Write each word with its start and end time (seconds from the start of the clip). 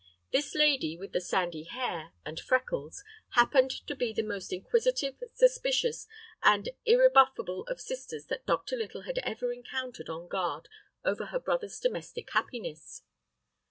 This 0.31 0.55
lady 0.55 0.97
with 0.97 1.11
the 1.11 1.21
sandy 1.21 1.61
hair 1.65 2.13
and 2.25 2.39
freckles 2.39 3.03
happened 3.35 3.69
to 3.85 3.93
be 3.93 4.11
the 4.11 4.23
most 4.23 4.51
inquisitive, 4.51 5.21
suspicious, 5.35 6.07
and 6.41 6.69
unrebuffable 6.87 7.67
of 7.69 7.79
sisters 7.79 8.25
that 8.25 8.47
Dr. 8.47 8.75
Little 8.75 9.01
had 9.01 9.19
ever 9.19 9.53
encountered 9.53 10.09
on 10.09 10.27
guard 10.27 10.67
over 11.05 11.25
her 11.27 11.39
brother's 11.39 11.79
domestic 11.79 12.31
happiness. 12.31 13.03